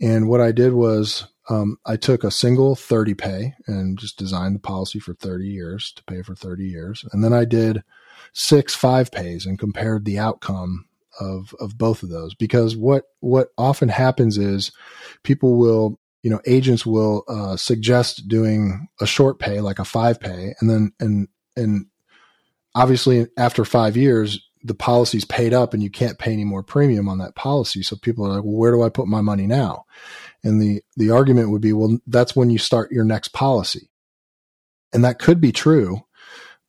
[0.00, 4.54] And what I did was um, I took a single 30 pay and just designed
[4.54, 7.04] the policy for 30 years to pay for 30 years.
[7.12, 7.82] And then I did
[8.32, 10.86] six five pays and compared the outcome
[11.20, 12.34] of, of both of those.
[12.34, 14.72] Because what, what often happens is
[15.22, 20.18] people will, you know, agents will uh, suggest doing a short pay, like a five
[20.18, 21.86] pay, and then, and, and
[22.74, 27.06] obviously after five years, the policy's paid up and you can't pay any more premium
[27.06, 27.82] on that policy.
[27.82, 29.84] So people are like, well, where do I put my money now?
[30.42, 33.90] And the, the argument would be, well, that's when you start your next policy.
[34.94, 36.02] And that could be true,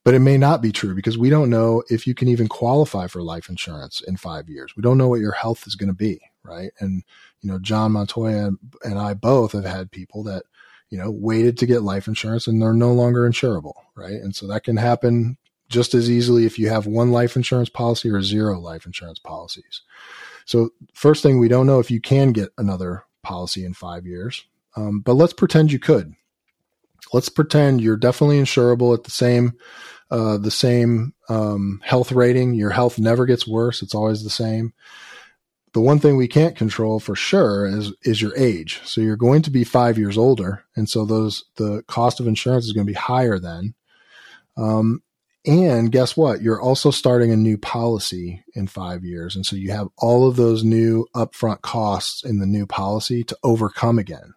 [0.03, 3.07] but it may not be true because we don't know if you can even qualify
[3.07, 4.75] for life insurance in five years.
[4.75, 6.19] We don't know what your health is going to be.
[6.43, 6.71] Right.
[6.79, 7.03] And,
[7.41, 8.51] you know, John Montoya
[8.83, 10.43] and I both have had people that,
[10.89, 13.73] you know, waited to get life insurance and they're no longer insurable.
[13.95, 14.13] Right.
[14.13, 15.37] And so that can happen
[15.69, 19.81] just as easily if you have one life insurance policy or zero life insurance policies.
[20.45, 24.45] So, first thing, we don't know if you can get another policy in five years,
[24.75, 26.13] um, but let's pretend you could.
[27.13, 29.53] Let's pretend you're definitely insurable at the same
[30.11, 32.53] uh, the same um, health rating.
[32.53, 34.73] Your health never gets worse; it's always the same.
[35.73, 38.81] The one thing we can't control for sure is is your age.
[38.85, 42.65] So you're going to be five years older, and so those the cost of insurance
[42.65, 43.73] is going to be higher then.
[44.57, 45.01] Um,
[45.45, 46.41] and guess what?
[46.41, 49.35] You're also starting a new policy in five years.
[49.35, 53.37] And so you have all of those new upfront costs in the new policy to
[53.43, 54.33] overcome again.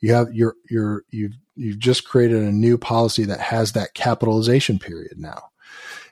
[0.00, 4.78] You have your, your, you've, you've just created a new policy that has that capitalization
[4.78, 5.50] period now.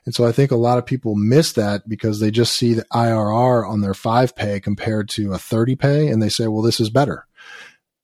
[0.05, 2.85] And so I think a lot of people miss that because they just see the
[2.93, 6.79] IRR on their five pay compared to a 30 pay and they say, well, this
[6.79, 7.27] is better.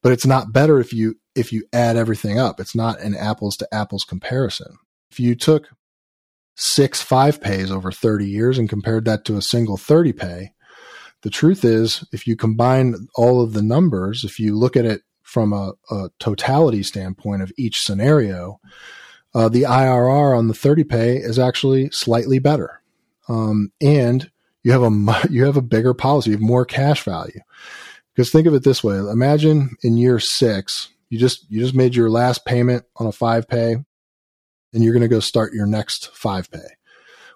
[0.03, 2.59] But it's not better if you, if you add everything up.
[2.59, 4.77] It's not an apples to apples comparison.
[5.09, 5.69] If you took
[6.55, 10.51] six five pays over 30 years and compared that to a single 30 pay,
[11.21, 15.01] the truth is, if you combine all of the numbers, if you look at it
[15.23, 18.59] from a, a totality standpoint of each scenario,
[19.33, 22.81] uh, the IRR on the 30 pay is actually slightly better.
[23.27, 24.29] Um, and
[24.63, 27.41] you have a you have a bigger policy, you have more cash value.
[28.13, 31.95] Because think of it this way: imagine in year six, you just you just made
[31.95, 33.77] your last payment on a five pay,
[34.75, 36.67] and you're going to go start your next five pay.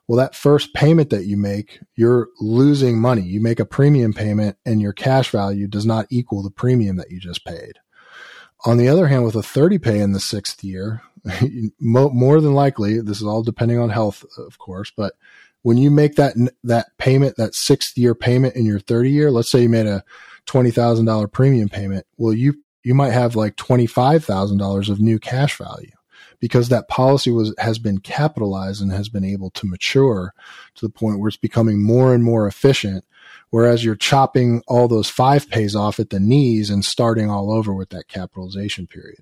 [0.07, 3.21] Well, that first payment that you make, you're losing money.
[3.21, 7.11] You make a premium payment and your cash value does not equal the premium that
[7.11, 7.73] you just paid.
[8.65, 11.01] On the other hand, with a 30 pay in the sixth year,
[11.79, 15.13] more than likely, this is all depending on health, of course, but
[15.61, 19.51] when you make that, that payment, that sixth year payment in your 30 year, let's
[19.51, 20.03] say you made a
[20.47, 22.05] $20,000 premium payment.
[22.17, 25.91] Well, you, you might have like $25,000 of new cash value
[26.39, 30.33] because that policy was has been capitalized and has been able to mature
[30.75, 33.03] to the point where it's becoming more and more efficient
[33.49, 37.73] whereas you're chopping all those five pays off at the knees and starting all over
[37.73, 39.21] with that capitalization period.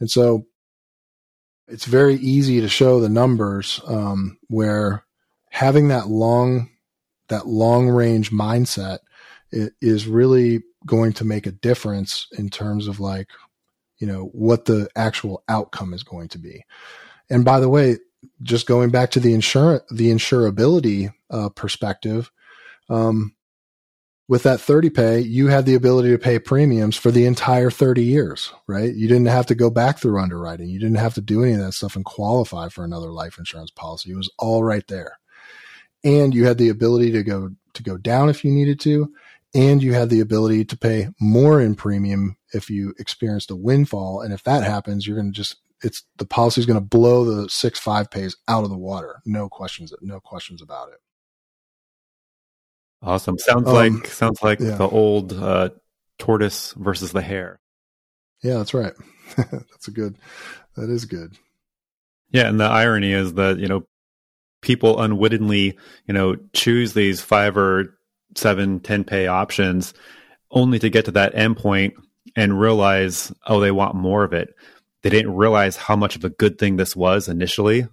[0.00, 0.46] And so
[1.66, 5.04] it's very easy to show the numbers um, where
[5.50, 6.70] having that long
[7.28, 9.00] that long range mindset
[9.52, 13.28] is really going to make a difference in terms of like
[13.98, 16.64] you know, what the actual outcome is going to be.
[17.30, 17.98] And by the way,
[18.42, 22.30] just going back to the insurance, the insurability uh, perspective,
[22.88, 23.34] um,
[24.28, 28.02] with that 30 pay, you had the ability to pay premiums for the entire 30
[28.02, 28.94] years, right?
[28.94, 30.68] You didn't have to go back through underwriting.
[30.68, 33.70] You didn't have to do any of that stuff and qualify for another life insurance
[33.70, 34.10] policy.
[34.10, 35.18] It was all right there.
[36.04, 39.12] And you had the ability to go, to go down if you needed to
[39.54, 44.20] and you had the ability to pay more in premium if you experienced a windfall.
[44.20, 47.24] And if that happens, you're going to just it's the policy is going to blow
[47.24, 49.20] the six five pays out of the water.
[49.24, 50.98] No questions, no questions about it.
[53.00, 53.38] Awesome.
[53.38, 54.76] Sounds um, like sounds like yeah.
[54.76, 55.70] the old uh,
[56.18, 57.60] tortoise versus the hare.
[58.42, 58.92] Yeah, that's right.
[59.36, 60.16] that's a good.
[60.76, 61.36] That is good.
[62.30, 63.84] Yeah, and the irony is that you know
[64.60, 67.98] people unwittingly you know choose these five or
[68.36, 69.94] seven, 10 pay options
[70.50, 71.92] only to get to that endpoint
[72.36, 74.54] and realize, oh, they want more of it.
[75.02, 77.86] They didn't realize how much of a good thing this was initially,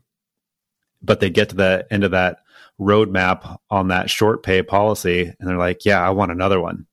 [1.01, 2.39] but they get to the end of that
[2.79, 6.87] roadmap on that short pay policy and they're like, yeah, I want another one.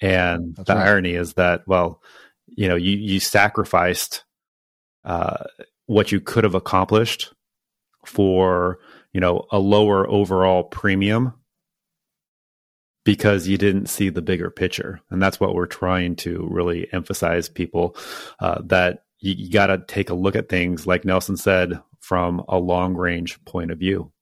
[0.00, 0.86] And That's the right.
[0.88, 2.00] irony is that, well,
[2.58, 4.24] you know you you sacrificed
[5.04, 5.44] uh,
[5.86, 7.32] what you could have accomplished
[8.04, 8.80] for
[9.12, 11.34] you know a lower overall premium
[13.08, 15.00] because you didn't see the bigger picture.
[15.08, 17.96] And that's what we're trying to really emphasize people
[18.38, 22.44] uh, that you, you got to take a look at things like nelson said from
[22.50, 24.12] a long range point of view.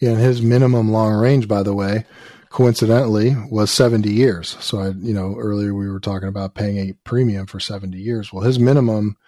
[0.00, 2.06] Yeah and his minimum long range by the way
[2.48, 4.56] coincidentally was 70 years.
[4.60, 8.32] So i you know earlier we were talking about paying a premium for 70 years.
[8.32, 9.18] Well his minimum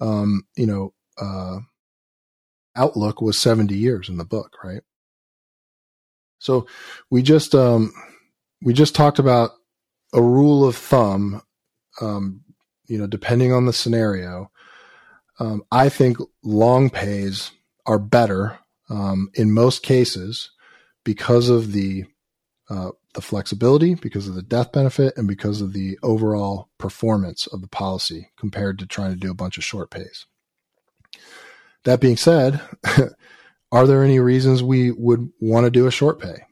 [0.00, 1.58] um you know uh
[2.74, 4.82] outlook was 70 years in the book, right?
[6.44, 6.66] So
[7.08, 7.90] we just um,
[8.60, 9.52] we just talked about
[10.12, 11.40] a rule of thumb.
[12.02, 12.42] Um,
[12.86, 14.50] you know, depending on the scenario,
[15.40, 17.50] um, I think long pays
[17.86, 18.58] are better
[18.90, 20.50] um, in most cases
[21.02, 22.04] because of the
[22.68, 27.62] uh, the flexibility, because of the death benefit, and because of the overall performance of
[27.62, 30.26] the policy compared to trying to do a bunch of short pays.
[31.84, 32.60] That being said,
[33.74, 36.44] are there any reasons we would want to do a short pay?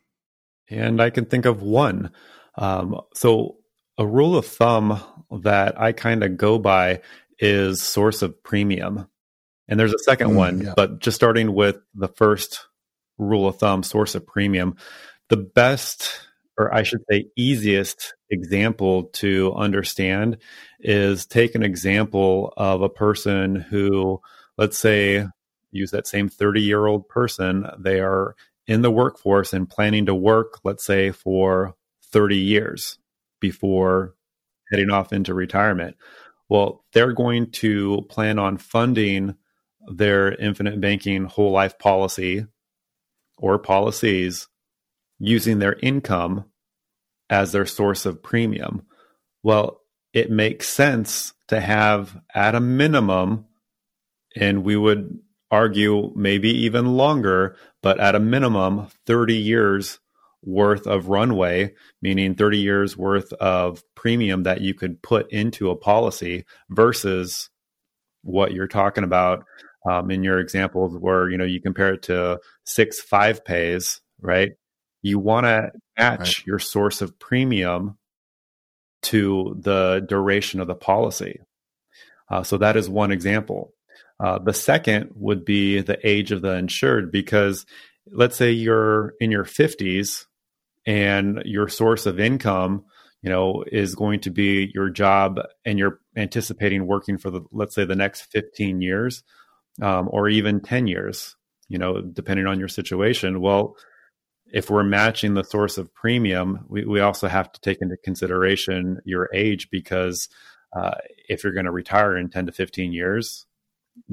[0.68, 2.10] And I can think of one.
[2.56, 3.58] Um, so,
[3.96, 5.00] a rule of thumb
[5.42, 7.02] that I kind of go by
[7.38, 9.08] is source of premium.
[9.68, 10.72] And there's a second mm, one, yeah.
[10.74, 12.66] but just starting with the first
[13.18, 14.76] rule of thumb, source of premium,
[15.28, 16.10] the best,
[16.58, 20.38] or I should say, easiest example to understand
[20.80, 24.20] is take an example of a person who
[24.58, 25.26] let's say
[25.72, 28.34] use that same 30 year old person they are
[28.66, 31.74] in the workforce and planning to work let's say for
[32.12, 32.98] 30 years
[33.40, 34.14] before
[34.70, 35.96] heading off into retirement.
[36.48, 39.36] Well they're going to plan on funding
[39.88, 42.46] their infinite banking whole life policy
[43.36, 44.48] or policies
[45.18, 46.44] using their income
[47.28, 48.86] as their source of premium.
[49.42, 49.80] Well
[50.12, 53.46] it makes sense to have at a minimum
[54.36, 55.18] and we would
[55.52, 60.00] argue maybe even longer, but at a minimum, 30 years
[60.42, 65.76] worth of runway, meaning 30 years worth of premium that you could put into a
[65.76, 67.48] policy versus
[68.22, 69.44] what you're talking about
[69.88, 74.52] um, in your examples where you know you compare it to six five pays right?
[75.02, 76.46] You want to match right.
[76.46, 77.98] your source of premium
[79.02, 81.40] to the duration of the policy.
[82.30, 83.74] Uh, so that is one example
[84.22, 87.66] uh, the second would be the age of the insured, because
[88.06, 90.26] let's say you're in your 50s
[90.86, 92.84] and your source of income,
[93.22, 97.74] you know, is going to be your job, and you're anticipating working for the let's
[97.74, 99.24] say the next 15 years,
[99.80, 101.34] um, or even 10 years,
[101.68, 103.40] you know, depending on your situation.
[103.40, 103.76] Well,
[104.52, 108.98] if we're matching the source of premium, we, we also have to take into consideration
[109.04, 110.28] your age because
[110.76, 110.94] uh,
[111.28, 113.46] if you're going to retire in 10 to 15 years,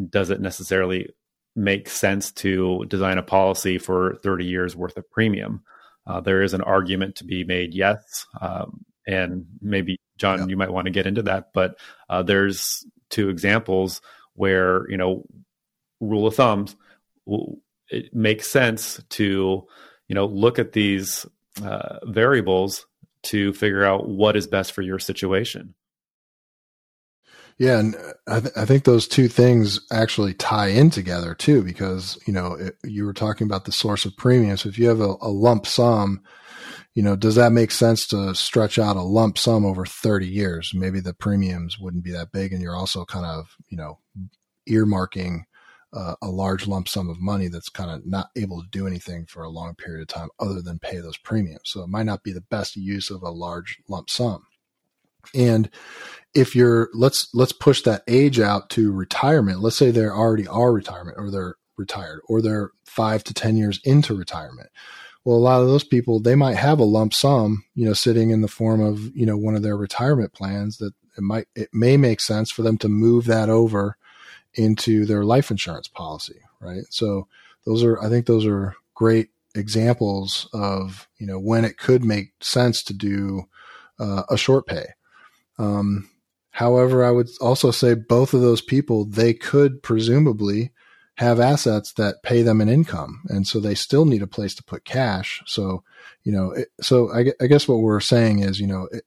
[0.09, 1.09] does it necessarily
[1.55, 5.63] make sense to design a policy for 30 years worth of premium?
[6.07, 8.25] Uh, there is an argument to be made, yes.
[8.41, 10.45] Um, and maybe, John, yeah.
[10.47, 11.49] you might want to get into that.
[11.53, 14.01] But uh, there's two examples
[14.33, 15.25] where, you know,
[15.99, 16.75] rule of thumbs,
[17.89, 19.67] it makes sense to,
[20.07, 21.25] you know, look at these
[21.63, 22.85] uh, variables
[23.21, 25.73] to figure out what is best for your situation.
[27.59, 27.95] Yeah, and
[28.25, 32.53] I, th- I, think those two things actually tie in together too, because you know
[32.53, 34.55] it, you were talking about the source of premium.
[34.55, 36.21] So if you have a, a, lump sum,
[36.93, 40.71] you know, does that make sense to stretch out a lump sum over thirty years?
[40.73, 43.99] Maybe the premiums wouldn't be that big, and you're also kind of you know
[44.69, 45.41] earmarking
[45.91, 49.25] uh, a large lump sum of money that's kind of not able to do anything
[49.25, 51.63] for a long period of time other than pay those premiums.
[51.65, 54.45] So it might not be the best use of a large lump sum.
[55.33, 55.69] And
[56.33, 59.61] if you're let's let's push that age out to retirement.
[59.61, 63.79] Let's say they already are retirement or they're retired or they're 5 to 10 years
[63.83, 64.69] into retirement.
[65.25, 68.29] Well, a lot of those people they might have a lump sum, you know, sitting
[68.29, 71.69] in the form of, you know, one of their retirement plans that it might it
[71.73, 73.97] may make sense for them to move that over
[74.53, 76.83] into their life insurance policy, right?
[76.89, 77.27] So
[77.65, 82.33] those are I think those are great examples of, you know, when it could make
[82.41, 83.43] sense to do
[83.99, 84.85] uh, a short pay
[85.59, 86.09] um,
[86.51, 90.71] however, I would also say both of those people, they could presumably
[91.15, 93.21] have assets that pay them an income.
[93.27, 95.43] And so they still need a place to put cash.
[95.45, 95.83] So,
[96.23, 99.03] you know, it, so I, I, guess what we're saying is, you know, it,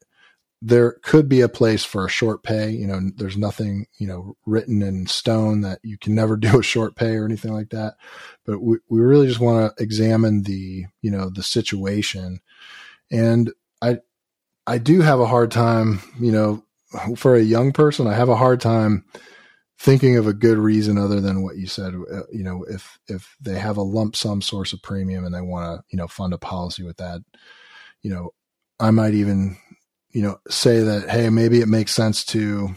[0.60, 2.70] there could be a place for a short pay.
[2.70, 6.62] You know, there's nothing, you know, written in stone that you can never do a
[6.62, 7.94] short pay or anything like that.
[8.44, 12.40] But we, we really just want to examine the, you know, the situation.
[13.10, 14.00] And I,
[14.66, 16.64] I do have a hard time, you know,
[17.16, 19.04] for a young person, I have a hard time
[19.78, 21.94] thinking of a good reason other than what you said.
[21.94, 25.40] Uh, you know, if if they have a lump sum source of premium and they
[25.40, 27.20] want to, you know, fund a policy with that,
[28.02, 28.30] you know,
[28.78, 29.56] I might even,
[30.10, 32.74] you know, say that hey, maybe it makes sense to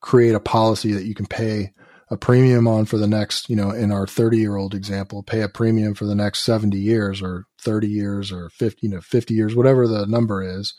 [0.00, 1.72] create a policy that you can pay
[2.12, 5.40] a premium on for the next, you know, in our 30 year old example, pay
[5.40, 9.32] a premium for the next 70 years or 30 years or 50, you know, 50
[9.32, 10.74] years, whatever the number is,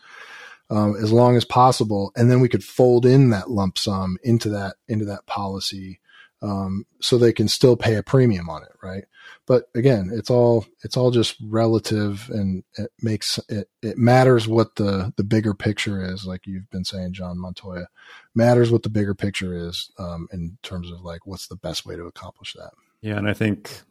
[0.69, 2.11] um, as long as possible.
[2.15, 5.99] And then we could fold in that lump sum into that, into that policy.
[6.43, 8.73] Um, so they can still pay a premium on it.
[8.83, 9.05] Right.
[9.47, 14.75] But again, it's all, it's all just relative and it makes it, it matters what
[14.75, 16.25] the, the bigger picture is.
[16.25, 17.87] Like you've been saying, John Montoya
[18.35, 21.95] matters what the bigger picture is, um, in terms of like, what's the best way
[21.95, 22.71] to accomplish that.
[23.01, 23.17] Yeah.
[23.17, 23.81] And I think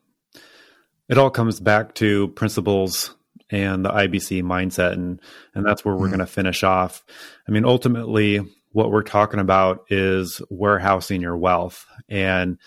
[1.08, 3.14] it all comes back to principles
[3.48, 4.92] and the IBC mindset.
[4.92, 5.20] And,
[5.54, 6.16] and that's where we're mm-hmm.
[6.16, 7.02] going to finish off.
[7.48, 8.40] I mean, ultimately,
[8.72, 11.86] what we're talking about is warehousing your wealth.
[12.08, 12.58] And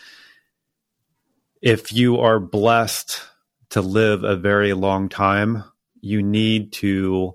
[1.62, 3.22] if you are blessed
[3.72, 5.64] to live a very long time,
[6.02, 7.34] you need to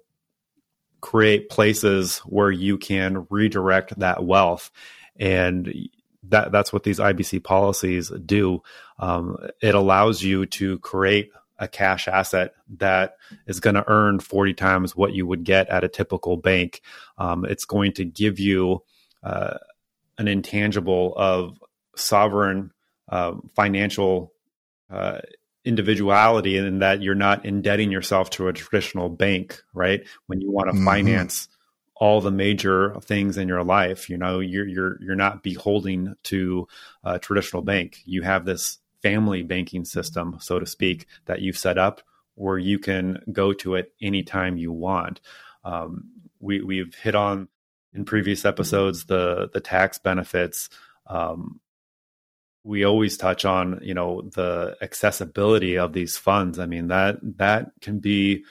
[1.00, 4.70] create places where you can redirect that wealth.
[5.16, 5.88] And
[6.24, 8.62] that, that's what these IBC policies do.
[8.98, 14.54] Um, it allows you to create a cash asset that is going to earn 40
[14.54, 16.80] times what you would get at a typical bank.
[17.18, 18.82] Um, it's going to give you
[19.22, 19.58] uh,
[20.18, 21.58] an intangible of
[21.94, 22.72] sovereign
[23.08, 24.32] uh, financial
[24.90, 25.18] uh,
[25.64, 30.06] individuality in that you're not indebting yourself to a traditional bank, right?
[30.26, 30.86] When you want to mm-hmm.
[30.86, 31.48] finance
[31.94, 36.66] all the major things in your life, you know, you're you're you're not beholding to
[37.04, 37.98] a traditional bank.
[38.06, 42.02] You have this family banking system, so to speak, that you've set up
[42.34, 45.20] where you can go to it anytime you want.
[45.64, 47.48] Um, we, we've hit on
[47.92, 50.70] in previous episodes the the tax benefits.
[51.06, 51.60] Um,
[52.62, 56.58] we always touch on you know the accessibility of these funds.
[56.58, 58.44] I mean that that can be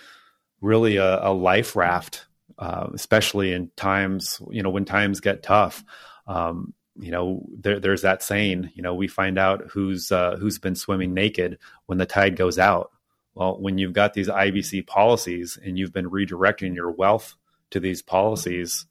[0.62, 2.26] really a, a life raft,
[2.58, 5.84] uh, especially in times you know when times get tough.
[6.28, 10.60] Um, you know, there, there's that saying, you know, we find out who's uh, who's
[10.60, 12.92] been swimming naked when the tide goes out.
[13.36, 17.36] Well, when you've got these IBC policies and you've been redirecting your wealth
[17.72, 18.86] to these policies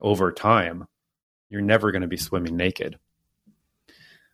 [0.00, 0.86] over time,
[1.50, 2.98] you're never going to be swimming naked.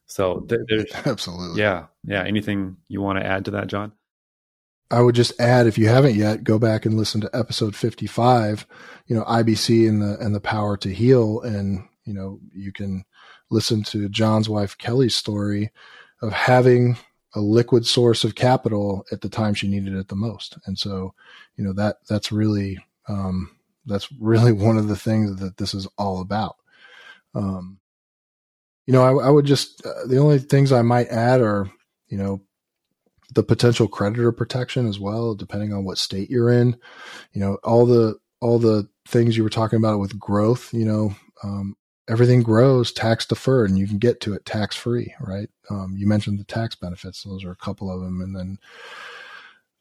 [0.06, 2.22] So there's absolutely, yeah, yeah.
[2.22, 3.92] Anything you want to add to that, John?
[4.90, 8.66] I would just add, if you haven't yet, go back and listen to episode 55,
[9.08, 11.40] you know, IBC and the, and the power to heal.
[11.40, 13.04] And, you know, you can
[13.50, 15.70] listen to John's wife Kelly's story
[16.22, 16.96] of having
[17.34, 20.56] a liquid source of capital at the time she needed it the most.
[20.66, 21.14] And so,
[21.56, 22.78] you know, that that's really
[23.08, 23.50] um,
[23.84, 26.56] that's really one of the things that this is all about.
[27.34, 27.78] Um,
[28.86, 31.70] you know, I, I would just uh, the only things I might add are,
[32.08, 32.40] you know,
[33.34, 36.76] the potential creditor protection as well, depending on what state you're in.
[37.32, 40.72] You know, all the all the things you were talking about with growth.
[40.72, 41.76] You know, um,
[42.08, 45.48] everything grows tax deferred and you can get to it tax free, right?
[45.70, 47.22] Um, you mentioned the tax benefits.
[47.22, 48.20] Those are a couple of them.
[48.20, 48.58] And then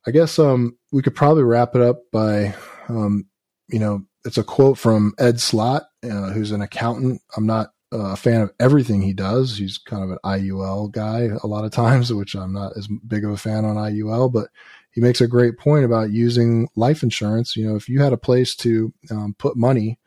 [0.07, 2.55] I guess, um, we could probably wrap it up by,
[2.89, 3.25] um,
[3.67, 7.21] you know, it's a quote from Ed Slott, uh, who's an accountant.
[7.37, 9.57] I'm not a fan of everything he does.
[9.57, 13.23] He's kind of an IUL guy a lot of times, which I'm not as big
[13.23, 14.49] of a fan on IUL, but
[14.91, 17.55] he makes a great point about using life insurance.
[17.55, 19.99] You know, if you had a place to um, put money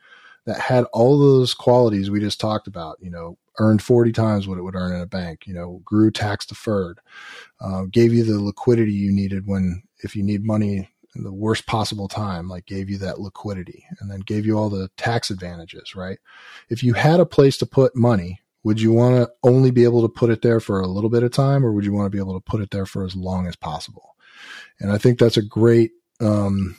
[0.49, 4.57] that had all those qualities we just talked about, you know, earned 40 times what
[4.57, 6.99] it would earn in a bank, you know, grew tax deferred,
[7.61, 11.67] uh, gave you the liquidity you needed when, if you need money in the worst
[11.67, 15.95] possible time, like gave you that liquidity and then gave you all the tax advantages,
[15.95, 16.17] right?
[16.69, 20.01] If you had a place to put money, would you want to only be able
[20.01, 22.15] to put it there for a little bit of time or would you want to
[22.15, 24.15] be able to put it there for as long as possible?
[24.79, 26.75] And I think that's a great, um,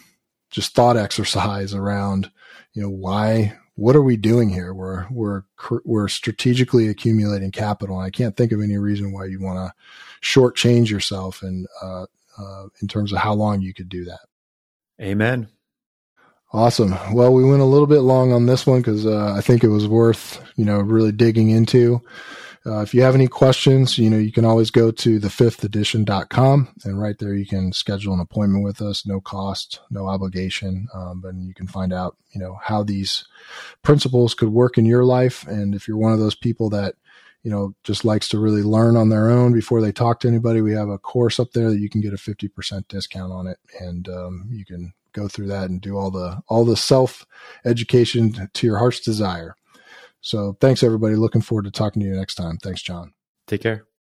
[0.51, 2.31] just thought exercise around,
[2.73, 4.75] you know, why, what are we doing here?
[4.75, 5.45] We're, we're,
[5.87, 7.99] we're strategically accumulating capital.
[7.99, 9.73] And I can't think of any reason why you want to
[10.23, 12.05] shortchange yourself and, uh,
[12.39, 14.21] uh, in terms of how long you could do that.
[15.01, 15.49] Amen.
[16.53, 16.95] Awesome.
[17.15, 19.69] Well, we went a little bit long on this one because uh, I think it
[19.69, 22.03] was worth, you know, really digging into.
[22.67, 27.01] Uh, if you have any questions, you know, you can always go to thefifthedition.com and
[27.01, 30.87] right there you can schedule an appointment with us, no cost, no obligation.
[30.95, 33.25] Um, and you can find out, you know, how these
[33.83, 35.47] principles could work in your life.
[35.47, 36.97] And if you're one of those people that,
[37.43, 40.61] you know, just likes to really learn on their own before they talk to anybody,
[40.61, 43.57] we have a course up there that you can get a 50% discount on it.
[43.81, 47.25] And um, you can go through that and do all the, all the self
[47.65, 49.57] education to your heart's desire.
[50.21, 51.15] So thanks, everybody.
[51.17, 52.59] Looking forward to talking to you next time.
[52.63, 53.13] Thanks, John.
[53.47, 53.87] Take care.